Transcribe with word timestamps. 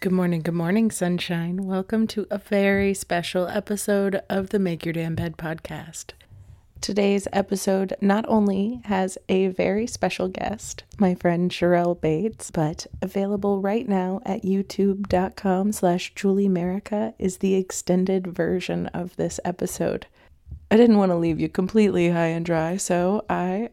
Good 0.00 0.12
morning, 0.12 0.40
good 0.40 0.54
morning, 0.54 0.90
sunshine. 0.90 1.66
Welcome 1.66 2.06
to 2.06 2.26
a 2.30 2.38
very 2.38 2.94
special 2.94 3.46
episode 3.48 4.22
of 4.30 4.48
the 4.48 4.58
Make 4.58 4.86
Your 4.86 4.94
Damn 4.94 5.14
Bed 5.14 5.36
podcast. 5.36 6.12
Today's 6.80 7.28
episode 7.34 7.92
not 8.00 8.24
only 8.26 8.80
has 8.84 9.18
a 9.28 9.48
very 9.48 9.86
special 9.86 10.28
guest, 10.28 10.84
my 10.98 11.14
friend 11.14 11.50
Sherelle 11.50 12.00
Bates, 12.00 12.50
but 12.50 12.86
available 13.02 13.60
right 13.60 13.86
now 13.86 14.22
at 14.24 14.40
youtube.com 14.40 15.72
slash 15.72 16.14
Julie 16.14 16.48
Merica 16.48 17.12
is 17.18 17.36
the 17.36 17.54
extended 17.54 18.26
version 18.26 18.86
of 18.94 19.14
this 19.16 19.38
episode. 19.44 20.06
I 20.70 20.78
didn't 20.78 20.96
want 20.96 21.12
to 21.12 21.16
leave 21.16 21.38
you 21.38 21.50
completely 21.50 22.08
high 22.08 22.28
and 22.28 22.46
dry, 22.46 22.78
so 22.78 23.26
I 23.28 23.68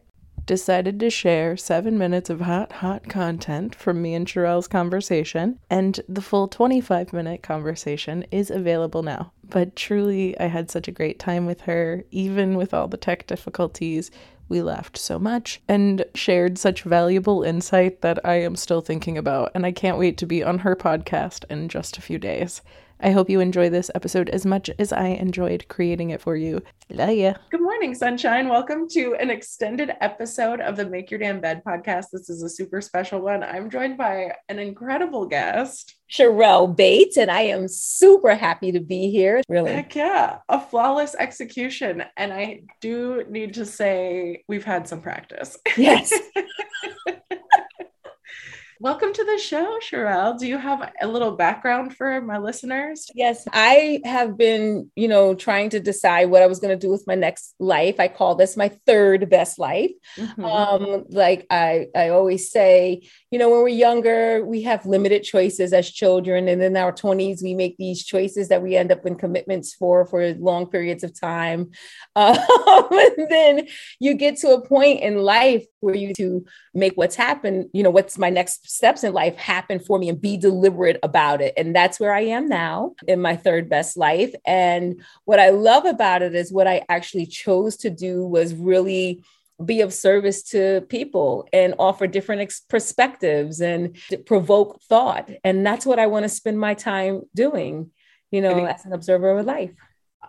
decided 0.48 0.98
to 0.98 1.10
share 1.10 1.58
seven 1.58 1.98
minutes 1.98 2.30
of 2.30 2.40
hot, 2.40 2.72
hot 2.72 3.06
content 3.06 3.74
from 3.74 4.00
me 4.00 4.14
and 4.14 4.26
Sherelle's 4.26 4.66
conversation, 4.66 5.60
and 5.68 6.00
the 6.08 6.22
full 6.22 6.48
25 6.48 7.12
minute 7.12 7.42
conversation 7.42 8.24
is 8.32 8.50
available 8.50 9.02
now. 9.02 9.30
But 9.44 9.76
truly, 9.76 10.38
I 10.40 10.46
had 10.46 10.70
such 10.70 10.88
a 10.88 10.92
great 10.92 11.18
time 11.18 11.44
with 11.44 11.60
her, 11.62 12.02
even 12.10 12.56
with 12.56 12.72
all 12.72 12.88
the 12.88 12.96
tech 12.96 13.26
difficulties. 13.26 14.10
We 14.48 14.62
laughed 14.62 14.96
so 14.96 15.18
much 15.18 15.60
and 15.68 16.06
shared 16.14 16.56
such 16.56 16.82
valuable 16.82 17.42
insight 17.42 18.00
that 18.00 18.18
I 18.24 18.36
am 18.36 18.56
still 18.56 18.80
thinking 18.80 19.18
about, 19.18 19.52
and 19.54 19.66
I 19.66 19.72
can't 19.72 19.98
wait 19.98 20.16
to 20.16 20.26
be 20.26 20.42
on 20.42 20.60
her 20.60 20.74
podcast 20.74 21.44
in 21.50 21.68
just 21.68 21.98
a 21.98 22.02
few 22.02 22.18
days. 22.18 22.62
I 23.00 23.12
hope 23.12 23.30
you 23.30 23.38
enjoy 23.38 23.70
this 23.70 23.92
episode 23.94 24.28
as 24.30 24.44
much 24.44 24.68
as 24.76 24.92
I 24.92 25.06
enjoyed 25.08 25.68
creating 25.68 26.10
it 26.10 26.20
for 26.20 26.34
you. 26.34 26.60
Love 26.90 27.10
ya. 27.10 27.34
Good 27.50 27.60
morning, 27.60 27.94
sunshine. 27.94 28.48
Welcome 28.48 28.88
to 28.90 29.14
an 29.20 29.30
extended 29.30 29.92
episode 30.00 30.60
of 30.60 30.76
the 30.76 30.84
Make 30.84 31.08
Your 31.08 31.20
Damn 31.20 31.40
Bed 31.40 31.62
podcast. 31.64 32.06
This 32.12 32.28
is 32.28 32.42
a 32.42 32.48
super 32.48 32.80
special 32.80 33.20
one. 33.20 33.44
I'm 33.44 33.70
joined 33.70 33.98
by 33.98 34.32
an 34.48 34.58
incredible 34.58 35.26
guest. 35.26 35.94
Sherelle 36.10 36.74
Bates, 36.74 37.16
and 37.16 37.30
I 37.30 37.42
am 37.42 37.68
super 37.68 38.34
happy 38.34 38.72
to 38.72 38.80
be 38.80 39.10
here. 39.10 39.42
Really. 39.48 39.74
Heck 39.74 39.94
yeah. 39.94 40.38
A 40.48 40.60
flawless 40.60 41.14
execution. 41.16 42.02
And 42.16 42.32
I 42.32 42.62
do 42.80 43.24
need 43.30 43.54
to 43.54 43.64
say, 43.64 44.42
we've 44.48 44.64
had 44.64 44.88
some 44.88 45.02
practice. 45.02 45.56
Yes. 45.76 46.12
Welcome 48.80 49.12
to 49.12 49.24
the 49.24 49.38
show, 49.38 49.80
Sherelle. 49.80 50.38
Do 50.38 50.46
you 50.46 50.56
have 50.56 50.92
a 51.00 51.08
little 51.08 51.32
background 51.32 51.96
for 51.96 52.20
my 52.20 52.38
listeners? 52.38 53.10
Yes, 53.12 53.44
I 53.52 54.00
have 54.04 54.38
been, 54.38 54.88
you 54.94 55.08
know, 55.08 55.34
trying 55.34 55.70
to 55.70 55.80
decide 55.80 56.26
what 56.26 56.42
I 56.42 56.46
was 56.46 56.60
going 56.60 56.78
to 56.78 56.86
do 56.86 56.88
with 56.88 57.04
my 57.04 57.16
next 57.16 57.56
life. 57.58 57.98
I 57.98 58.06
call 58.06 58.36
this 58.36 58.56
my 58.56 58.68
third 58.86 59.28
best 59.28 59.58
life. 59.58 59.90
Mm-hmm. 60.16 60.44
Um, 60.44 61.04
like 61.08 61.44
I, 61.50 61.88
I 61.92 62.10
always 62.10 62.52
say, 62.52 63.02
you 63.30 63.38
know, 63.38 63.50
when 63.50 63.60
we're 63.60 63.68
younger, 63.68 64.44
we 64.44 64.62
have 64.62 64.86
limited 64.86 65.22
choices 65.22 65.74
as 65.74 65.90
children, 65.90 66.48
and 66.48 66.62
in 66.62 66.76
our 66.76 66.92
twenties, 66.92 67.42
we 67.42 67.54
make 67.54 67.76
these 67.76 68.04
choices 68.04 68.48
that 68.48 68.62
we 68.62 68.74
end 68.74 68.90
up 68.90 69.04
in 69.04 69.16
commitments 69.16 69.74
for 69.74 70.06
for 70.06 70.32
long 70.34 70.66
periods 70.66 71.04
of 71.04 71.18
time. 71.18 71.70
Um, 72.16 72.88
and 72.90 73.28
then 73.30 73.68
you 74.00 74.14
get 74.14 74.38
to 74.38 74.48
a 74.50 74.66
point 74.66 75.00
in 75.00 75.18
life 75.18 75.64
where 75.78 75.94
you 75.94 76.12
to 76.14 76.44
make 76.74 76.94
what's 76.96 77.14
happened. 77.14 77.70
You 77.72 77.84
know, 77.84 77.90
what's 77.90 78.18
my 78.18 78.28
next 78.28 78.68
steps 78.68 79.04
in 79.04 79.12
life 79.12 79.36
happen 79.36 79.78
for 79.78 79.98
me 79.98 80.08
and 80.08 80.20
be 80.20 80.36
deliberate 80.36 80.98
about 81.04 81.40
it. 81.40 81.54
And 81.56 81.76
that's 81.76 82.00
where 82.00 82.12
I 82.12 82.22
am 82.22 82.48
now 82.48 82.94
in 83.06 83.20
my 83.20 83.36
third 83.36 83.68
best 83.68 83.96
life. 83.96 84.34
And 84.44 85.00
what 85.26 85.38
I 85.38 85.50
love 85.50 85.84
about 85.84 86.22
it 86.22 86.34
is 86.34 86.52
what 86.52 86.66
I 86.66 86.84
actually 86.88 87.26
chose 87.26 87.76
to 87.78 87.90
do 87.90 88.26
was 88.26 88.52
really 88.52 89.22
be 89.64 89.80
of 89.80 89.92
service 89.92 90.42
to 90.42 90.82
people 90.88 91.48
and 91.52 91.74
offer 91.78 92.06
different 92.06 92.42
ex- 92.42 92.60
perspectives 92.60 93.60
and 93.60 93.96
provoke 94.26 94.80
thought. 94.82 95.30
And 95.44 95.66
that's 95.66 95.84
what 95.84 95.98
I 95.98 96.06
want 96.06 96.24
to 96.24 96.28
spend 96.28 96.58
my 96.60 96.74
time 96.74 97.22
doing, 97.34 97.90
you 98.30 98.40
know, 98.40 98.64
as 98.66 98.84
an 98.84 98.92
observer 98.92 99.36
of 99.36 99.46
life. 99.46 99.72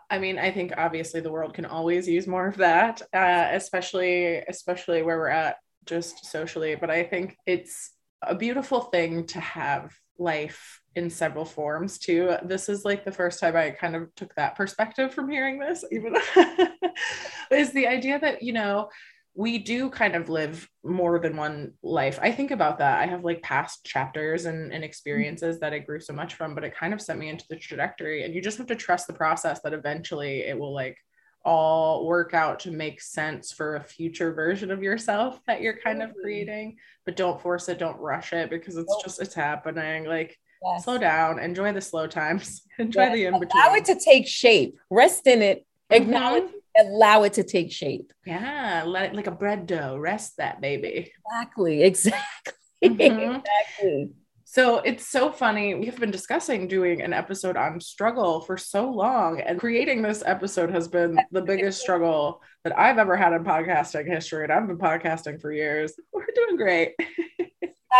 I 0.09 0.17
mean, 0.17 0.39
I 0.39 0.51
think 0.51 0.73
obviously 0.77 1.21
the 1.21 1.31
world 1.31 1.53
can 1.53 1.65
always 1.65 2.07
use 2.07 2.25
more 2.27 2.47
of 2.47 2.57
that, 2.57 3.01
uh, 3.13 3.49
especially 3.51 4.37
especially 4.37 5.03
where 5.03 5.17
we're 5.17 5.27
at 5.27 5.57
just 5.85 6.25
socially. 6.25 6.75
But 6.75 6.89
I 6.89 7.03
think 7.03 7.37
it's 7.45 7.91
a 8.21 8.35
beautiful 8.35 8.81
thing 8.81 9.25
to 9.27 9.39
have 9.39 9.93
life 10.17 10.81
in 10.95 11.09
several 11.09 11.45
forms 11.45 11.97
too. 11.97 12.35
This 12.43 12.69
is 12.69 12.83
like 12.85 13.05
the 13.05 13.11
first 13.11 13.39
time 13.39 13.55
I 13.55 13.69
kind 13.71 13.95
of 13.95 14.13
took 14.15 14.33
that 14.35 14.55
perspective 14.55 15.13
from 15.13 15.29
hearing 15.29 15.59
this, 15.59 15.83
even 15.91 16.15
is 17.51 17.71
the 17.71 17.87
idea 17.87 18.19
that, 18.19 18.43
you 18.43 18.53
know, 18.53 18.89
we 19.39 19.57
do 19.57 19.89
kind 19.89 20.17
of 20.17 20.27
live 20.27 20.69
more 20.83 21.17
than 21.17 21.37
one 21.37 21.71
life. 21.81 22.19
I 22.21 22.29
think 22.29 22.51
about 22.51 22.79
that. 22.79 22.99
I 22.99 23.05
have 23.05 23.23
like 23.23 23.41
past 23.41 23.85
chapters 23.85 24.43
and, 24.43 24.73
and 24.73 24.83
experiences 24.83 25.61
that 25.61 25.71
I 25.71 25.79
grew 25.79 26.01
so 26.01 26.11
much 26.11 26.33
from, 26.33 26.53
but 26.53 26.65
it 26.65 26.75
kind 26.75 26.93
of 26.93 26.99
sent 26.99 27.19
me 27.19 27.29
into 27.29 27.45
the 27.49 27.55
trajectory. 27.55 28.25
And 28.25 28.35
you 28.35 28.41
just 28.41 28.57
have 28.57 28.67
to 28.67 28.75
trust 28.75 29.07
the 29.07 29.13
process 29.13 29.61
that 29.61 29.71
eventually 29.71 30.41
it 30.41 30.59
will 30.59 30.73
like 30.73 30.97
all 31.45 32.05
work 32.05 32.33
out 32.33 32.59
to 32.59 32.71
make 32.71 32.99
sense 32.99 33.53
for 33.53 33.77
a 33.77 33.83
future 33.83 34.33
version 34.33 34.71
of 34.71 34.83
yourself 34.83 35.39
that 35.47 35.61
you're 35.61 35.79
kind 35.79 36.03
of 36.03 36.13
creating. 36.21 36.75
But 37.05 37.15
don't 37.15 37.41
force 37.41 37.69
it, 37.69 37.79
don't 37.79 37.97
rush 37.97 38.33
it 38.33 38.49
because 38.49 38.75
it's 38.75 38.97
just 39.01 39.21
it's 39.21 39.35
happening. 39.35 40.03
Like 40.03 40.37
yes. 40.61 40.83
slow 40.83 40.97
down, 40.97 41.39
enjoy 41.39 41.71
the 41.71 41.79
slow 41.79 42.07
times, 42.07 42.63
enjoy 42.77 43.03
yes. 43.03 43.13
the 43.13 43.25
in 43.27 43.39
between. 43.39 43.63
Allow 43.63 43.75
it 43.75 43.85
to 43.85 43.97
take 43.97 44.27
shape, 44.27 44.77
rest 44.89 45.27
in 45.27 45.41
it, 45.41 45.65
acknowledge 45.89 46.43
mm-hmm 46.43 46.58
allow 46.79 47.23
it 47.23 47.33
to 47.33 47.43
take 47.43 47.71
shape. 47.71 48.11
Yeah, 48.25 48.83
let 48.85 49.05
it 49.05 49.15
like 49.15 49.27
a 49.27 49.31
bread 49.31 49.67
dough. 49.67 49.97
Rest 49.97 50.37
that 50.37 50.61
baby. 50.61 51.11
Exactly. 51.31 51.83
Exactly. 51.83 52.53
Mm-hmm. 52.83 53.35
exactly. 53.35 54.09
So 54.45 54.77
it's 54.79 55.05
so 55.05 55.31
funny. 55.31 55.75
We 55.75 55.85
have 55.85 55.99
been 55.99 56.09
discussing 56.09 56.67
doing 56.67 57.01
an 57.01 57.13
episode 57.13 57.55
on 57.55 57.79
struggle 57.79 58.41
for 58.41 58.57
so 58.57 58.89
long, 58.89 59.39
and 59.41 59.59
creating 59.59 60.01
this 60.01 60.23
episode 60.25 60.71
has 60.71 60.87
been 60.87 61.19
the 61.31 61.41
biggest 61.41 61.81
struggle 61.81 62.41
that 62.63 62.77
I've 62.77 62.97
ever 62.97 63.15
had 63.15 63.33
in 63.33 63.43
podcasting 63.43 64.07
history. 64.07 64.45
And 64.45 64.51
I've 64.51 64.65
been 64.65 64.79
podcasting 64.79 65.39
for 65.39 65.51
years. 65.51 65.93
We're 66.11 66.25
doing 66.33 66.57
great. 66.57 66.93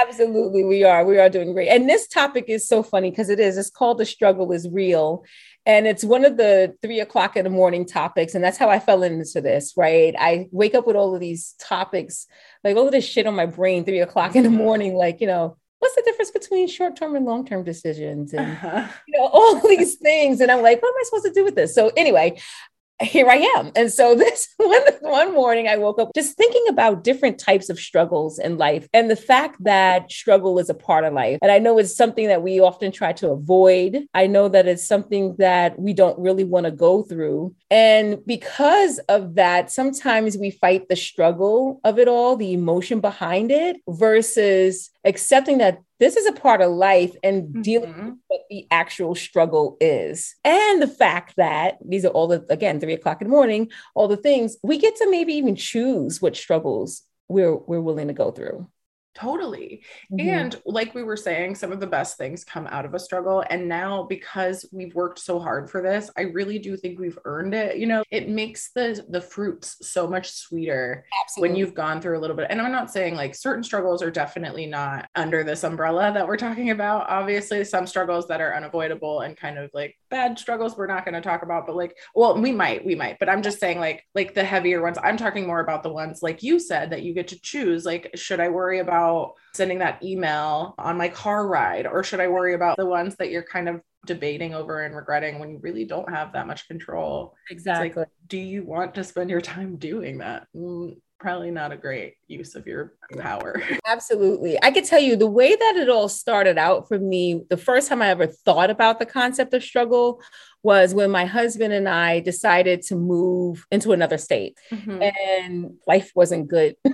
Absolutely, 0.06 0.63
we 0.63 0.83
are. 0.83 1.03
We 1.03 1.18
are 1.18 1.30
doing 1.30 1.53
great. 1.53 1.69
And 1.69 1.89
this 1.89 2.07
topic 2.07 2.45
is 2.47 2.68
so 2.68 2.83
funny 2.83 3.09
because 3.09 3.30
it 3.30 3.39
is. 3.39 3.57
It's 3.57 3.71
called 3.71 3.97
The 3.97 4.06
Struggle 4.06 4.51
is 4.51 4.69
Real. 4.69 5.24
And 5.65 5.88
it's 5.88 6.03
one 6.03 6.25
of 6.25 6.38
the 6.38 6.75
three 6.81 7.00
o'clock 7.00 7.36
in 7.36 7.44
the 7.44 7.50
morning 7.50 7.86
topics. 7.86 8.36
And 8.36 8.44
that's 8.44 8.57
how 8.57 8.69
I 8.69 8.80
fell 8.80 9.03
into 9.03 9.41
this, 9.41 9.74
right? 9.75 10.15
I 10.18 10.47
wake 10.51 10.75
up 10.75 10.86
with 10.86 10.95
all 10.95 11.15
of 11.15 11.19
these 11.19 11.56
topics, 11.59 12.27
like 12.63 12.75
all 12.75 12.86
of 12.86 12.91
this 12.91 13.06
shit 13.06 13.27
on 13.27 13.36
my 13.36 13.45
brain, 13.45 13.83
three 13.83 14.00
o'clock 14.00 14.36
in 14.36 14.44
the 14.44 14.50
morning, 14.50 14.95
like, 14.95 15.21
you 15.21 15.27
know, 15.27 15.57
what's 15.80 15.95
the 15.95 16.01
difference 16.03 16.31
between 16.31 16.68
short-term 16.68 17.15
and 17.15 17.25
long-term 17.25 17.63
decisions 17.63 18.33
and 18.33 18.51
uh-huh. 18.51 18.88
you 19.07 19.18
know 19.18 19.27
all 19.27 19.59
these 19.68 19.95
things 19.95 20.42
and 20.42 20.51
i'm 20.51 20.62
like 20.62 20.81
what 20.81 20.89
am 20.89 21.00
i 21.00 21.03
supposed 21.06 21.25
to 21.25 21.31
do 21.31 21.44
with 21.44 21.56
this 21.56 21.74
so 21.74 21.89
anyway 21.95 22.38
here 23.01 23.28
I 23.28 23.38
am. 23.57 23.72
And 23.75 23.92
so 23.92 24.16
this 24.16 24.54
one, 24.57 24.81
one 25.01 25.34
morning 25.34 25.68
I 25.68 25.78
woke 25.78 26.00
up 26.00 26.12
just 26.16 26.38
thinking 26.38 26.66
about 26.69 27.04
different 27.04 27.40
types 27.40 27.69
of 27.69 27.80
struggles 27.80 28.40
in 28.40 28.57
life 28.57 28.88
and 28.94 29.10
the 29.10 29.16
fact 29.16 29.63
that 29.63 30.12
struggle 30.12 30.60
is 30.60 30.69
a 30.69 30.74
part 30.74 31.04
of 31.04 31.13
life. 31.13 31.40
And 31.42 31.51
I 31.51 31.60
know 31.60 31.78
it's 31.78 31.96
something 31.96 32.28
that 32.28 32.44
we 32.44 32.60
often 32.60 32.92
try 32.92 33.13
to 33.13 33.30
avoid. 33.30 34.06
I 34.13 34.28
know 34.28 34.50
that 34.50 34.68
it's 34.68 34.88
something 34.88 35.36
that 35.38 35.80
we 35.80 35.94
don't 35.94 36.19
really 36.19 36.44
want 36.44 36.66
to 36.66 36.72
go 36.72 37.04
through. 37.04 37.56
And 37.72 38.25
because 38.25 39.00
of 39.10 39.36
that, 39.36 39.72
sometimes 39.72 40.38
we 40.38 40.52
fight 40.52 40.90
the 40.90 40.95
struggle 40.95 41.80
of 41.84 42.00
it 42.00 42.07
all, 42.07 42.36
the 42.36 42.54
emotion 42.54 43.00
behind 43.00 43.52
it 43.52 43.78
versus 43.88 44.92
accepting 45.09 45.57
that 45.57 45.81
this 46.00 46.15
is 46.15 46.25
a 46.25 46.31
part 46.31 46.61
of 46.61 46.71
life 46.71 47.13
and 47.23 47.63
dealing 47.63 47.91
mm-hmm. 47.91 48.06
with 48.06 48.17
what 48.27 48.41
the 48.50 48.67
actual 48.71 49.15
struggle 49.15 49.75
is. 49.81 50.35
And 50.45 50.81
the 50.81 50.88
fact 50.88 51.33
that 51.35 51.77
these 51.85 52.06
are 52.06 52.09
all 52.09 52.27
the, 52.27 52.45
again, 52.50 52.79
three 52.79 52.94
o'clock 52.94 53.21
in 53.21 53.27
the 53.27 53.31
morning, 53.31 53.69
all 53.95 54.07
the 54.07 54.15
things 54.15 54.56
we 54.63 54.77
get 54.77 54.95
to 54.97 55.11
maybe 55.11 55.33
even 55.33 55.56
choose 55.57 56.21
what 56.21 56.38
struggles 56.38 57.01
we're, 57.27 57.56
we're 57.56 57.81
willing 57.81 58.07
to 58.07 58.13
go 58.13 58.31
through. 58.31 58.67
Totally. 59.15 59.81
Mm-hmm. 60.11 60.29
And 60.29 60.61
like 60.65 60.94
we 60.94 61.03
were 61.03 61.17
saying, 61.17 61.56
some 61.56 61.71
of 61.71 61.79
the 61.79 61.88
best 61.88 62.17
things 62.17 62.44
come 62.44 62.67
out 62.67 62.85
of 62.85 62.94
a 62.94 63.00
struggle. 63.00 63.44
And 63.50 63.67
now, 63.67 64.03
because 64.03 64.65
we've 64.71 64.94
worked 64.94 65.19
so 65.19 65.39
hard 65.39 65.69
for 65.69 65.81
this, 65.81 66.11
I 66.15 66.21
really 66.21 66.59
do 66.59 66.77
think 66.77 67.00
we've 67.00 67.17
earned 67.25 67.53
it. 67.53 67.77
You 67.77 67.88
know, 67.88 68.03
it 68.11 68.29
makes 68.29 68.71
the 68.71 69.03
the 69.09 69.19
fruits 69.19 69.77
so 69.81 70.07
much 70.07 70.31
sweeter 70.31 71.06
Absolutely. 71.23 71.50
when 71.50 71.57
you've 71.57 71.73
gone 71.73 72.01
through 72.01 72.17
a 72.17 72.21
little 72.21 72.35
bit. 72.35 72.47
And 72.50 72.61
I'm 72.61 72.71
not 72.71 72.91
saying 72.91 73.15
like 73.15 73.35
certain 73.35 73.63
struggles 73.63 74.03
are 74.03 74.11
definitely 74.11 74.67
not 74.67 75.09
under 75.15 75.44
this 75.44 75.63
umbrella 75.63 76.13
that 76.13 76.27
we're 76.27 76.38
talking 76.38 76.69
about. 76.69 77.09
Obviously, 77.09 77.63
some 77.63 77.88
struggles 77.88 78.27
that 78.27 78.41
are 78.41 78.56
unavoidable 78.56 79.21
and 79.21 79.35
kind 79.35 79.57
of 79.57 79.71
like 79.73 79.97
bad 80.09 80.38
struggles 80.38 80.77
we're 80.77 80.88
not 80.88 81.03
going 81.03 81.15
to 81.15 81.21
talk 81.21 81.41
about, 81.41 81.65
but 81.65 81.75
like, 81.75 81.97
well, 82.15 82.39
we 82.39 82.51
might, 82.51 82.85
we 82.85 82.95
might, 82.95 83.17
but 83.19 83.27
I'm 83.27 83.41
just 83.41 83.59
saying 83.59 83.79
like 83.79 84.06
like 84.13 84.33
the 84.35 84.44
heavier 84.44 84.81
ones. 84.81 84.97
I'm 85.03 85.17
talking 85.17 85.47
more 85.47 85.61
about 85.61 85.81
the 85.83 85.91
ones 85.91 86.21
like 86.21 86.44
you 86.44 86.59
said 86.59 86.91
that 86.91 87.01
you 87.01 87.13
get 87.13 87.27
to 87.29 87.41
choose. 87.41 87.85
Like, 87.85 88.11
should 88.15 88.39
I 88.39 88.50
worry 88.50 88.79
about 88.79 88.99
about 89.00 89.34
sending 89.54 89.80
that 89.80 90.04
email 90.04 90.75
on 90.78 90.98
my 90.98 91.10
car 91.10 91.48
ride? 91.48 91.88
Or 91.88 92.04
should 92.04 92.19
I 92.19 92.28
worry 92.28 92.54
about 92.54 92.78
the 92.78 92.86
ones 92.86 93.16
that 93.16 93.30
you're 93.30 93.44
kind 93.44 93.69
of 93.69 93.81
debating 94.06 94.54
over 94.54 94.86
and 94.86 94.96
regretting 94.96 95.40
when 95.40 95.50
you 95.50 95.60
really 95.62 95.86
don't 95.86 96.10
have 96.10 96.34
that 96.34 96.48
much 96.48 96.68
control? 96.68 97.36
Exactly. 97.50 97.92
Like, 97.96 98.10
do 98.28 98.38
you 98.38 98.63
want 98.63 98.96
to 98.96 99.04
spend 99.04 99.30
your 99.30 99.42
time 99.42 99.78
doing 99.78 100.19
that? 100.19 100.48
Mm, 100.56 100.98
probably 101.19 101.51
not 101.51 101.74
a 101.74 101.78
great 101.78 102.16
use 102.28 102.56
of 102.56 102.66
your 102.66 102.94
power. 103.18 103.62
Absolutely. 103.86 104.57
I 104.63 104.72
could 104.72 104.86
tell 104.86 105.02
you 105.02 105.18
the 105.18 105.28
way 105.28 105.54
that 105.54 105.75
it 105.75 105.90
all 105.90 106.07
started 106.07 106.57
out 106.57 106.88
for 106.88 106.98
me, 106.98 107.44
the 107.50 107.57
first 107.57 107.90
time 107.90 108.02
I 108.02 108.07
ever 108.07 108.28
thought 108.28 108.69
about 108.69 109.00
the 109.00 109.06
concept 109.06 109.54
of 109.54 109.63
struggle 109.63 110.22
was 110.63 110.94
when 110.94 111.12
my 111.12 111.25
husband 111.25 111.74
and 111.74 111.90
I 111.90 112.22
decided 112.22 112.84
to 112.84 112.95
move 112.95 113.66
into 113.72 113.92
another 113.92 114.18
state 114.18 114.57
mm-hmm. 114.72 115.02
and 115.02 115.74
life 115.88 116.12
wasn't 116.16 116.48
good. 116.48 116.75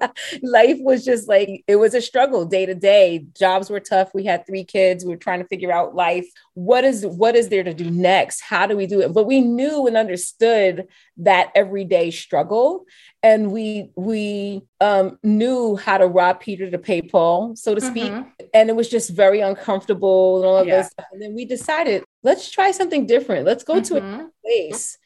life 0.42 0.78
was 0.80 1.04
just 1.04 1.28
like 1.28 1.64
it 1.66 1.76
was 1.76 1.94
a 1.94 2.00
struggle 2.00 2.44
day 2.44 2.66
to 2.66 2.74
day. 2.74 3.26
Jobs 3.36 3.70
were 3.70 3.80
tough. 3.80 4.10
We 4.14 4.24
had 4.24 4.46
three 4.46 4.64
kids. 4.64 5.04
We 5.04 5.10
were 5.10 5.16
trying 5.16 5.40
to 5.40 5.48
figure 5.48 5.72
out 5.72 5.94
life. 5.94 6.26
What 6.54 6.84
is 6.84 7.06
what 7.06 7.36
is 7.36 7.48
there 7.48 7.64
to 7.64 7.74
do 7.74 7.90
next? 7.90 8.40
How 8.40 8.66
do 8.66 8.76
we 8.76 8.86
do 8.86 9.00
it? 9.00 9.12
But 9.12 9.26
we 9.26 9.40
knew 9.40 9.86
and 9.86 9.96
understood 9.96 10.88
that 11.18 11.50
everyday 11.54 12.10
struggle, 12.10 12.84
and 13.22 13.52
we 13.52 13.90
we 13.96 14.62
um, 14.80 15.18
knew 15.22 15.76
how 15.76 15.98
to 15.98 16.06
rob 16.06 16.40
Peter 16.40 16.70
to 16.70 16.78
pay 16.78 17.02
Paul, 17.02 17.56
so 17.56 17.74
to 17.74 17.80
speak. 17.80 18.12
Mm-hmm. 18.12 18.46
And 18.54 18.70
it 18.70 18.76
was 18.76 18.88
just 18.88 19.10
very 19.10 19.40
uncomfortable 19.40 20.38
and 20.38 20.46
all 20.46 20.58
of 20.58 20.66
yeah. 20.66 20.82
this. 20.82 20.94
And 21.12 21.20
then 21.22 21.34
we 21.34 21.44
decided, 21.44 22.04
let's 22.22 22.50
try 22.50 22.70
something 22.70 23.06
different. 23.06 23.46
Let's 23.46 23.64
go 23.64 23.74
mm-hmm. 23.74 23.94
to 23.94 23.96
a 23.96 24.00
mm-hmm. 24.00 24.26
place 24.44 24.98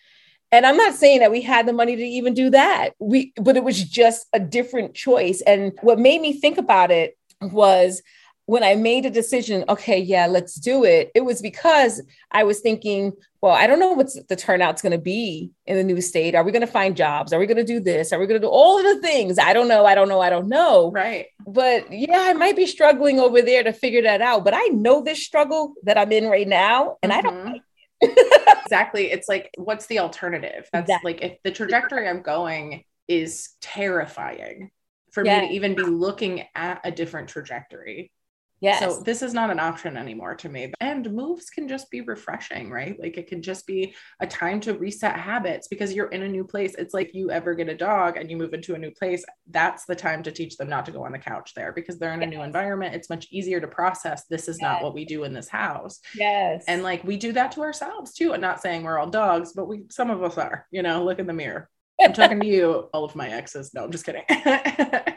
and 0.55 0.67
I'm 0.67 0.77
not 0.77 0.95
saying 0.95 1.21
that 1.21 1.31
we 1.31 1.41
had 1.41 1.67
the 1.67 1.73
money 1.73 1.97
to 1.97 2.03
even 2.03 2.35
do 2.35 2.51
that. 2.51 2.91
We 2.99 3.33
but 3.37 3.57
it 3.57 3.65
was 3.65 3.83
just 3.83 4.27
a 4.33 4.41
different 4.41 4.95
choice. 4.95 5.41
And 5.43 5.73
what 5.83 5.99
made 5.99 6.21
me 6.21 6.39
think 6.39 6.59
about 6.59 6.91
it 6.91 7.19
was 7.41 8.03
when 8.47 8.63
I 8.63 8.75
made 8.75 9.07
a 9.07 9.11
decision, 9.11 9.65
okay, 9.69 9.99
yeah, 9.99 10.27
let's 10.27 10.57
do 10.57 10.85
it. 10.85 11.11
It 11.15 11.23
was 11.23 11.41
because 11.41 12.03
I 12.31 12.45
was 12.45 12.61
thinking, 12.61 13.13
well, 13.41 13.53
I 13.53 13.67
don't 13.67 13.79
know 13.79 13.93
what 13.93 14.11
the 14.29 14.37
turnout's 14.37 14.83
going 14.83 14.93
to 14.93 14.99
be 14.99 15.51
in 15.67 15.77
the 15.77 15.85
new 15.85 16.01
state. 16.01 16.35
Are 16.35 16.45
we 16.45 16.53
going 16.53 16.61
to 16.61 16.67
find 16.67 16.97
jobs? 16.97 17.33
Are 17.33 17.39
we 17.39 17.47
going 17.47 17.59
to 17.59 17.65
do 17.65 17.81
this? 17.81 18.13
Are 18.13 18.19
we 18.19 18.27
going 18.27 18.41
to 18.41 18.47
do 18.47 18.51
all 18.51 18.79
of 18.79 18.85
the 18.85 19.01
things? 19.07 19.39
I 19.39 19.53
don't 19.55 19.69
know. 19.69 19.87
I 19.87 19.95
don't 19.95 20.09
know. 20.09 20.21
I 20.21 20.31
don't 20.31 20.49
know. 20.49 20.91
Right. 20.93 21.27
But 21.47 21.91
yeah, 21.91 22.19
I 22.19 22.33
might 22.35 22.57
be 22.57 22.67
struggling 22.67 23.19
over 23.19 23.41
there 23.41 23.63
to 23.63 23.73
figure 23.73 24.03
that 24.03 24.21
out. 24.21 24.45
But 24.45 24.55
I 24.55 24.65
know 24.67 25.03
this 25.03 25.25
struggle 25.25 25.75
that 25.85 25.99
I'm 25.99 26.13
in 26.13 26.27
right 26.29 26.49
now, 26.49 26.97
and 27.03 27.13
mm-hmm. 27.13 27.19
I 27.19 27.23
don't 27.23 27.35
mm-hmm. 27.35 27.53
like 27.53 27.63
exactly. 28.01 29.11
It's 29.11 29.29
like, 29.29 29.51
what's 29.57 29.87
the 29.87 30.01
alternative? 30.01 30.69
That's 30.73 30.89
exactly. 30.89 31.13
like 31.13 31.23
if 31.23 31.39
the 31.43 31.51
trajectory 31.51 32.09
I'm 32.09 32.23
going 32.23 32.85
is 33.09 33.51
terrifying 33.61 34.71
for 35.13 35.25
yeah. 35.25 35.41
me 35.41 35.49
to 35.49 35.55
even 35.55 35.75
be 35.75 35.83
looking 35.83 36.45
at 36.55 36.81
a 36.85 36.91
different 36.91 37.29
trajectory. 37.29 38.11
Yes. 38.65 38.81
So 38.81 39.03
this 39.03 39.21
is 39.21 39.35
not 39.35 39.51
an 39.51 39.61
option 39.61 39.97
anymore 39.97 40.35
to 40.37 40.49
me. 40.49 40.73
And 40.81 41.13
moves 41.13 41.51
can 41.51 41.69
just 41.69 41.91
be 41.91 42.01
refreshing, 42.01 42.71
right? 42.71 42.99
Like 42.99 43.19
it 43.19 43.27
can 43.27 43.43
just 43.43 43.67
be 43.67 43.95
a 44.21 44.27
time 44.27 44.59
to 44.61 44.73
reset 44.73 45.19
habits 45.19 45.69
because 45.69 45.93
you're 45.93 46.09
in 46.09 46.23
a 46.23 46.29
new 46.29 46.45
place. 46.45 46.75
It's 46.79 46.95
like 46.95 47.15
you 47.15 47.31
ever 47.31 47.55
get 47.55 47.69
a 47.69 47.77
dog 47.77 48.17
and 48.17 48.31
you 48.31 48.39
move 48.39 48.55
into 48.55 48.75
a 48.75 48.79
new 48.79 48.91
place, 48.91 49.23
that's 49.51 49.85
the 49.85 49.95
time 49.95 50.23
to 50.23 50.33
teach 50.33 50.57
them 50.57 50.71
not 50.71 50.87
to 50.87 50.93
go 50.93 51.05
on 51.05 51.13
the 51.13 51.19
couch 51.19 51.53
there 51.55 51.73
because 51.73 51.99
they're 51.99 52.15
in 52.15 52.23
a 52.23 52.27
new 52.27 52.43
environment. 52.43 52.95
It's 52.95 53.11
much 53.11 53.29
easier 53.31 53.61
to 53.61 53.69
process 53.69 54.25
this 54.25 54.49
is 54.49 54.59
yes. 54.61 54.63
not 54.63 54.83
what 54.83 54.95
we 54.95 55.05
do 55.05 55.25
in 55.25 55.35
this 55.35 55.49
house. 55.49 56.01
Yes. 56.15 56.65
And 56.67 56.83
like 56.83 57.05
we 57.05 57.19
do 57.19 57.33
that 57.33 57.53
to 57.53 57.61
ourselves 57.61 58.15
too. 58.15 58.33
I'm 58.33 58.41
not 58.41 58.63
saying 58.63 58.83
we're 58.83 58.99
all 58.99 59.11
dogs, 59.11 59.53
but 59.53 59.69
we 59.69 59.83
some 59.91 60.11
of 60.11 60.23
us 60.23 60.39
are, 60.39 60.67
you 60.71 60.83
know, 60.83 61.05
look 61.05 61.19
in 61.19 61.27
the 61.27 61.35
mirror. 61.35 61.69
I'm 62.01 62.13
talking 62.13 62.41
to 62.41 62.47
you, 62.47 62.89
all 62.93 63.05
of 63.05 63.15
my 63.15 63.29
exes. 63.29 63.73
No, 63.73 63.85
I'm 63.85 63.93
just 63.93 64.05
kidding. 64.05 64.25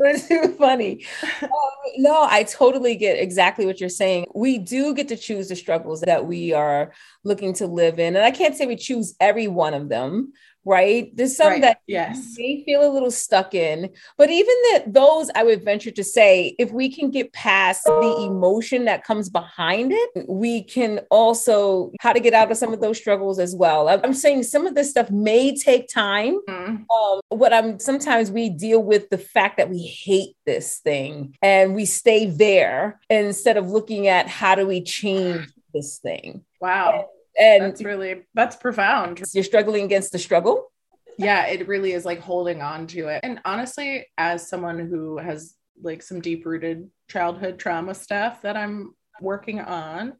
was 0.00 0.26
too 0.26 0.54
funny. 0.58 1.06
Um, 1.42 1.50
no, 1.98 2.26
I 2.28 2.44
totally 2.44 2.96
get 2.96 3.18
exactly 3.18 3.66
what 3.66 3.80
you're 3.80 3.88
saying. 3.88 4.26
We 4.34 4.58
do 4.58 4.94
get 4.94 5.08
to 5.08 5.16
choose 5.16 5.48
the 5.48 5.56
struggles 5.56 6.00
that 6.02 6.26
we 6.26 6.52
are 6.52 6.92
looking 7.24 7.52
to 7.54 7.66
live 7.66 7.98
in. 7.98 8.16
And 8.16 8.24
I 8.24 8.30
can't 8.30 8.56
say 8.56 8.66
we 8.66 8.76
choose 8.76 9.14
every 9.20 9.48
one 9.48 9.74
of 9.74 9.88
them, 9.88 10.32
right? 10.64 11.14
There's 11.16 11.36
some 11.36 11.48
right. 11.48 11.62
that 11.62 11.80
yes. 11.86 12.34
may 12.36 12.62
feel 12.64 12.88
a 12.88 12.92
little 12.92 13.10
stuck 13.10 13.54
in, 13.54 13.90
but 14.18 14.30
even 14.30 14.54
that 14.72 14.84
those 14.92 15.30
I 15.34 15.42
would 15.42 15.64
venture 15.64 15.90
to 15.90 16.04
say, 16.04 16.54
if 16.58 16.70
we 16.70 16.94
can 16.94 17.10
get 17.10 17.32
past 17.32 17.84
the 17.84 18.26
emotion 18.26 18.84
that 18.84 19.04
comes 19.04 19.28
behind 19.28 19.92
it, 19.92 20.10
we 20.28 20.62
can 20.62 21.00
also 21.10 21.92
how 22.00 22.12
to 22.12 22.20
get 22.20 22.34
out 22.34 22.50
of 22.50 22.56
some 22.56 22.72
of 22.72 22.80
those 22.80 22.98
struggles 22.98 23.38
as 23.38 23.54
well. 23.54 23.88
I'm 23.88 24.14
saying 24.14 24.44
some 24.44 24.66
of 24.66 24.74
this 24.74 24.90
stuff 24.90 25.10
may 25.10 25.56
take 25.56 25.88
time. 25.88 26.38
Mm. 26.48 26.84
Um, 26.90 27.20
what 27.30 27.52
I'm 27.52 27.78
sometimes 27.78 28.30
we 28.30 28.50
deal 28.50 28.82
with 28.82 29.10
the 29.10 29.18
fact 29.18 29.56
that 29.56 29.70
we 29.70 29.82
hate 29.82 30.36
this 30.46 30.78
thing 30.78 31.36
and 31.42 31.74
we 31.74 31.84
stay 31.84 32.26
there 32.26 33.00
instead 33.08 33.56
of 33.56 33.70
looking 33.70 34.08
at 34.08 34.28
how 34.28 34.54
do 34.54 34.66
we 34.66 34.82
change 34.82 35.46
this 35.72 35.98
thing. 35.98 36.44
Wow. 36.60 36.92
And, 36.92 37.04
and 37.40 37.64
that's 37.64 37.82
really 37.82 38.22
that's 38.34 38.56
profound 38.56 39.22
you're 39.32 39.42
struggling 39.42 39.84
against 39.84 40.12
the 40.12 40.18
struggle 40.18 40.70
yeah, 41.20 41.46
it 41.48 41.68
really 41.68 41.92
is 41.92 42.06
like 42.06 42.20
holding 42.20 42.62
on 42.62 42.86
to 42.88 43.08
it. 43.08 43.20
And 43.22 43.40
honestly, 43.44 44.06
as 44.16 44.48
someone 44.48 44.78
who 44.78 45.18
has 45.18 45.54
like 45.82 46.02
some 46.02 46.22
deep 46.22 46.46
rooted 46.46 46.88
childhood 47.10 47.58
trauma 47.58 47.94
stuff 47.94 48.40
that 48.40 48.56
I'm 48.56 48.94
working 49.20 49.60
on, 49.60 50.14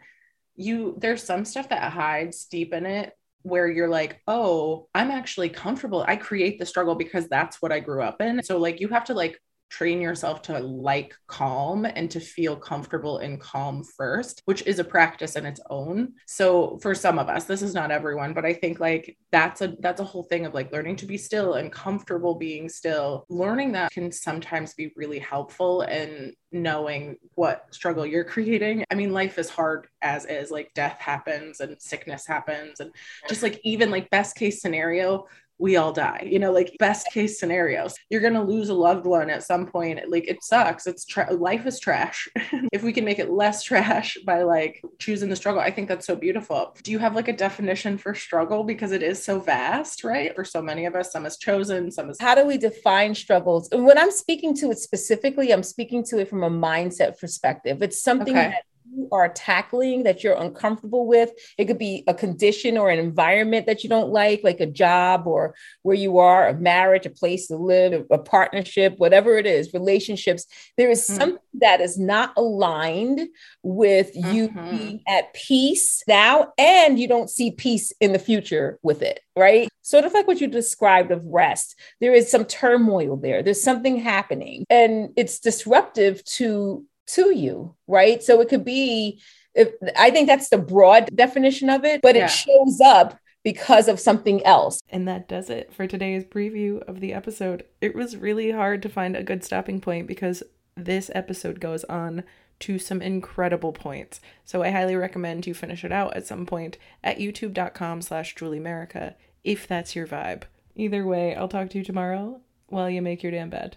you 0.56 0.96
there's 0.98 1.22
some 1.22 1.46
stuff 1.46 1.70
that 1.70 1.90
hides 1.92 2.44
deep 2.44 2.74
in 2.74 2.84
it 2.84 3.14
where 3.42 3.66
you're 3.66 3.88
like, 3.88 4.20
oh, 4.26 4.88
I'm 4.94 5.10
actually 5.10 5.48
comfortable. 5.48 6.04
I 6.06 6.16
create 6.16 6.58
the 6.58 6.66
struggle 6.66 6.94
because 6.94 7.28
that's 7.28 7.62
what 7.62 7.72
I 7.72 7.80
grew 7.80 8.02
up 8.02 8.20
in. 8.20 8.42
So, 8.42 8.58
like, 8.58 8.78
you 8.78 8.88
have 8.88 9.04
to 9.04 9.14
like 9.14 9.40
train 9.70 10.00
yourself 10.00 10.42
to 10.42 10.58
like 10.58 11.14
calm 11.28 11.86
and 11.86 12.10
to 12.10 12.20
feel 12.20 12.56
comfortable 12.56 13.18
in 13.18 13.38
calm 13.38 13.82
first, 13.84 14.42
which 14.44 14.66
is 14.66 14.78
a 14.78 14.84
practice 14.84 15.36
in 15.36 15.46
its 15.46 15.60
own. 15.70 16.12
So 16.26 16.78
for 16.82 16.94
some 16.94 17.18
of 17.18 17.28
us, 17.28 17.44
this 17.44 17.62
is 17.62 17.72
not 17.72 17.90
everyone, 17.90 18.34
but 18.34 18.44
I 18.44 18.52
think 18.52 18.80
like 18.80 19.16
that's 19.32 19.62
a 19.62 19.76
that's 19.80 20.00
a 20.00 20.04
whole 20.04 20.24
thing 20.24 20.44
of 20.44 20.54
like 20.54 20.72
learning 20.72 20.96
to 20.96 21.06
be 21.06 21.16
still 21.16 21.54
and 21.54 21.72
comfortable 21.72 22.34
being 22.34 22.68
still. 22.68 23.24
Learning 23.30 23.72
that 23.72 23.92
can 23.92 24.12
sometimes 24.12 24.74
be 24.74 24.92
really 24.96 25.20
helpful 25.20 25.82
and 25.82 26.34
knowing 26.52 27.16
what 27.36 27.66
struggle 27.70 28.04
you're 28.04 28.24
creating. 28.24 28.84
I 28.90 28.96
mean, 28.96 29.12
life 29.12 29.38
is 29.38 29.48
hard 29.48 29.86
as 30.02 30.24
is, 30.26 30.50
like 30.50 30.72
death 30.74 30.98
happens 30.98 31.60
and 31.60 31.80
sickness 31.80 32.26
happens 32.26 32.80
and 32.80 32.90
just 33.28 33.42
like 33.42 33.60
even 33.62 33.90
like 33.90 34.10
best 34.10 34.34
case 34.34 34.60
scenario, 34.60 35.26
we 35.60 35.76
all 35.76 35.92
die 35.92 36.26
you 36.26 36.38
know 36.38 36.50
like 36.52 36.74
best 36.78 37.06
case 37.12 37.38
scenarios. 37.38 37.94
You're 38.08 38.20
going 38.20 38.34
to 38.34 38.42
lose 38.42 38.68
a 38.68 38.74
loved 38.74 39.06
one 39.06 39.30
at 39.30 39.42
some 39.42 39.66
point 39.66 40.00
like 40.10 40.26
it 40.26 40.42
sucks. 40.42 40.86
It's 40.86 41.04
tra- 41.04 41.32
life 41.32 41.66
is 41.66 41.78
trash. 41.78 42.28
If 42.72 42.82
we 42.82 42.92
can 42.92 43.04
make 43.04 43.18
it 43.18 43.30
less 43.30 43.62
trash 43.62 44.16
by 44.24 44.42
like 44.42 44.82
choosing 44.98 45.28
the 45.28 45.36
struggle 45.36 45.60
i 45.60 45.70
think 45.70 45.88
that's 45.88 46.06
so 46.06 46.16
beautiful. 46.16 46.76
Do 46.82 46.92
you 46.92 46.98
have 46.98 47.14
like 47.14 47.28
a 47.28 47.32
definition 47.32 47.98
for 47.98 48.14
struggle? 48.14 48.64
Because 48.64 48.92
it 48.92 49.02
is 49.02 49.22
so 49.22 49.40
vast 49.40 50.04
right? 50.04 50.34
For 50.34 50.44
so 50.44 50.62
many 50.62 50.86
of 50.86 50.94
us 50.94 51.12
some 51.12 51.26
is 51.26 51.36
chosen 51.36 51.90
some 51.90 52.10
is 52.10 52.20
how 52.20 52.34
do 52.34 52.46
we 52.46 52.56
define 52.56 53.14
struggles? 53.14 53.68
And 53.72 53.84
when 53.84 53.98
i'm 53.98 54.10
speaking 54.10 54.54
to 54.56 54.70
it 54.70 54.78
specifically 54.78 55.52
i'm 55.52 55.62
speaking 55.62 56.04
to 56.04 56.18
it 56.18 56.28
from 56.28 56.42
a 56.42 56.50
mindset 56.50 57.18
perspective. 57.18 57.82
It's 57.82 58.02
something 58.02 58.36
okay. 58.36 58.50
that 58.50 58.64
you 58.94 59.08
are 59.12 59.28
tackling 59.28 60.04
that 60.04 60.24
you're 60.24 60.34
uncomfortable 60.34 61.06
with. 61.06 61.30
It 61.58 61.66
could 61.66 61.78
be 61.78 62.04
a 62.06 62.14
condition 62.14 62.76
or 62.76 62.90
an 62.90 62.98
environment 62.98 63.66
that 63.66 63.82
you 63.82 63.90
don't 63.90 64.10
like, 64.10 64.40
like 64.42 64.60
a 64.60 64.66
job 64.66 65.26
or 65.26 65.54
where 65.82 65.96
you 65.96 66.18
are, 66.18 66.48
a 66.48 66.54
marriage, 66.54 67.06
a 67.06 67.10
place 67.10 67.46
to 67.48 67.56
live, 67.56 68.06
a 68.10 68.18
partnership, 68.18 68.94
whatever 68.98 69.36
it 69.38 69.46
is, 69.46 69.72
relationships. 69.72 70.46
There 70.76 70.90
is 70.90 71.02
mm-hmm. 71.02 71.18
something 71.18 71.38
that 71.54 71.80
is 71.80 71.98
not 71.98 72.32
aligned 72.36 73.28
with 73.62 74.14
mm-hmm. 74.14 74.32
you 74.32 74.48
being 74.48 75.02
at 75.06 75.32
peace 75.34 76.02
now, 76.08 76.52
and 76.58 76.98
you 76.98 77.08
don't 77.08 77.30
see 77.30 77.50
peace 77.50 77.92
in 78.00 78.12
the 78.12 78.18
future 78.18 78.78
with 78.82 79.02
it, 79.02 79.20
right? 79.36 79.68
Sort 79.82 80.04
of 80.04 80.12
like 80.12 80.26
what 80.26 80.40
you 80.40 80.46
described 80.46 81.10
of 81.10 81.24
rest. 81.24 81.78
There 82.00 82.12
is 82.12 82.30
some 82.30 82.44
turmoil 82.44 83.16
there, 83.16 83.42
there's 83.42 83.62
something 83.62 83.98
happening, 83.98 84.64
and 84.70 85.10
it's 85.16 85.40
disruptive 85.40 86.24
to 86.24 86.84
to 87.14 87.34
you, 87.34 87.74
right? 87.86 88.22
So 88.22 88.40
it 88.40 88.48
could 88.48 88.64
be, 88.64 89.20
if, 89.54 89.68
I 89.96 90.10
think 90.10 90.26
that's 90.26 90.48
the 90.48 90.58
broad 90.58 91.14
definition 91.14 91.68
of 91.70 91.84
it, 91.84 92.02
but 92.02 92.14
yeah. 92.14 92.24
it 92.24 92.28
shows 92.28 92.80
up 92.80 93.18
because 93.42 93.88
of 93.88 94.00
something 94.00 94.44
else. 94.44 94.80
And 94.88 95.08
that 95.08 95.28
does 95.28 95.50
it 95.50 95.72
for 95.72 95.86
today's 95.86 96.24
preview 96.24 96.82
of 96.88 97.00
the 97.00 97.12
episode. 97.12 97.64
It 97.80 97.94
was 97.94 98.16
really 98.16 98.50
hard 98.50 98.82
to 98.82 98.88
find 98.88 99.16
a 99.16 99.22
good 99.22 99.44
stopping 99.44 99.80
point 99.80 100.06
because 100.06 100.42
this 100.76 101.10
episode 101.14 101.60
goes 101.60 101.84
on 101.84 102.24
to 102.60 102.78
some 102.78 103.00
incredible 103.00 103.72
points. 103.72 104.20
So 104.44 104.62
I 104.62 104.70
highly 104.70 104.94
recommend 104.94 105.46
you 105.46 105.54
finish 105.54 105.84
it 105.84 105.92
out 105.92 106.14
at 106.14 106.26
some 106.26 106.44
point 106.44 106.76
at 107.02 107.18
youtube.com 107.18 108.02
slash 108.02 108.34
juliemerica 108.34 109.14
if 109.42 109.66
that's 109.66 109.96
your 109.96 110.06
vibe. 110.06 110.42
Either 110.76 111.06
way, 111.06 111.34
I'll 111.34 111.48
talk 111.48 111.70
to 111.70 111.78
you 111.78 111.84
tomorrow 111.84 112.40
while 112.66 112.90
you 112.90 113.02
make 113.02 113.22
your 113.22 113.32
damn 113.32 113.50
bed. 113.50 113.76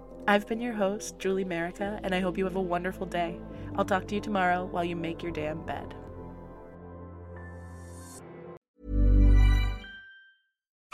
I've 0.27 0.47
been 0.47 0.61
your 0.61 0.73
host, 0.73 1.17
Julie 1.17 1.43
Merica, 1.43 1.99
and 2.03 2.13
I 2.13 2.19
hope 2.19 2.37
you 2.37 2.45
have 2.45 2.55
a 2.55 2.61
wonderful 2.61 3.07
day. 3.07 3.39
I'll 3.75 3.85
talk 3.85 4.07
to 4.07 4.15
you 4.15 4.21
tomorrow 4.21 4.65
while 4.65 4.83
you 4.83 4.95
make 4.95 5.23
your 5.23 5.31
damn 5.31 5.65
bed. 5.65 5.95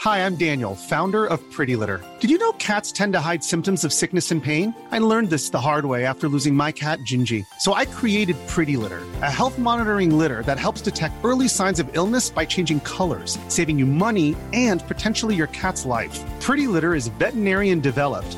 Hi, 0.02 0.24
I'm 0.24 0.36
Daniel, 0.36 0.76
founder 0.76 1.26
of 1.26 1.40
Pretty 1.50 1.74
Litter. 1.74 2.00
Did 2.20 2.30
you 2.30 2.38
know 2.38 2.52
cats 2.52 2.92
tend 2.92 3.14
to 3.14 3.20
hide 3.20 3.42
symptoms 3.42 3.84
of 3.84 3.92
sickness 3.92 4.30
and 4.30 4.42
pain? 4.42 4.72
I 4.92 5.00
learned 5.00 5.28
this 5.28 5.50
the 5.50 5.60
hard 5.60 5.86
way 5.86 6.06
after 6.06 6.28
losing 6.28 6.54
my 6.54 6.70
cat, 6.70 7.00
Gingy. 7.00 7.44
So 7.58 7.74
I 7.74 7.84
created 7.84 8.36
Pretty 8.46 8.76
Litter, 8.76 9.02
a 9.22 9.30
health 9.30 9.58
monitoring 9.58 10.16
litter 10.16 10.44
that 10.44 10.58
helps 10.58 10.80
detect 10.80 11.16
early 11.24 11.48
signs 11.48 11.80
of 11.80 11.90
illness 11.96 12.30
by 12.30 12.44
changing 12.44 12.78
colors, 12.80 13.38
saving 13.48 13.76
you 13.76 13.86
money 13.86 14.36
and 14.52 14.86
potentially 14.86 15.34
your 15.34 15.48
cat's 15.48 15.84
life. 15.84 16.16
Pretty 16.40 16.68
Litter 16.68 16.94
is 16.94 17.08
veterinarian 17.08 17.80
developed, 17.80 18.37